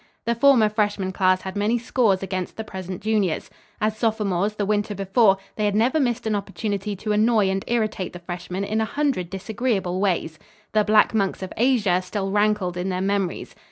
The 0.25 0.33
former 0.33 0.67
freshman 0.67 1.11
class 1.11 1.41
had 1.43 1.55
many 1.55 1.77
scores 1.77 2.23
against 2.23 2.57
the 2.57 2.63
present 2.63 3.03
juniors. 3.03 3.51
As 3.79 3.95
sophomores, 3.95 4.55
the 4.55 4.65
winter 4.65 4.95
before, 4.95 5.37
they 5.57 5.65
had 5.65 5.75
never 5.75 5.99
missed 5.99 6.25
an 6.25 6.33
opportunity 6.33 6.95
to 6.95 7.11
annoy 7.11 7.51
and 7.51 7.63
irritate 7.67 8.11
the 8.13 8.17
freshmen 8.17 8.63
in 8.63 8.81
a 8.81 8.85
hundred 8.85 9.29
disagreeable 9.29 9.99
ways. 9.99 10.39
"The 10.71 10.83
Black 10.83 11.13
Monks 11.13 11.43
of 11.43 11.53
Asia" 11.55 12.01
still 12.01 12.31
rankled 12.31 12.77
in 12.77 12.89
their 12.89 12.99
memories. 12.99 13.53